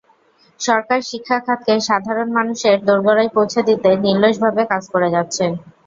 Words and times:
সরকার 0.59 0.99
শিক্ষা 1.09 1.37
খাতকে 1.39 1.73
সাধারণ 1.87 2.27
মানুষের 2.37 2.75
দোরগোড়ায় 2.87 3.31
পৌঁছে 3.35 3.59
দিতে 3.69 3.89
নিরলসভাবে 4.03 4.63
কাজ 4.71 4.83
করে 4.93 5.07
যাচ্ছে। 5.15 5.45